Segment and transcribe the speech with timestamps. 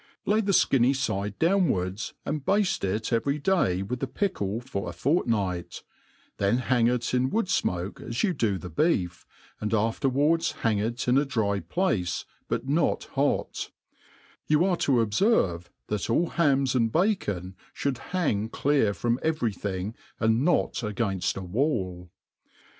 [0.25, 4.93] Lay the fkinny fide downwards, and bafte it every day with the pickle for a
[4.93, 5.83] fortnight;
[6.37, 9.27] then hang it in wood (ino]ce at you do the beef,
[9.59, 13.69] and afterwards h^ng it in «dry place, bnt not hot»
[14.47, 19.93] You are to obferve, that all hams and bacon (bould hang clear from every thing,,
[20.19, 22.09] and not 9gainft a wall.